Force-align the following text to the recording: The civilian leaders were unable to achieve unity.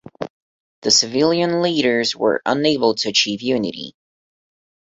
The 0.81 0.89
civilian 0.89 1.61
leaders 1.61 2.15
were 2.15 2.41
unable 2.43 2.95
to 2.95 3.09
achieve 3.09 3.43
unity. 3.43 3.93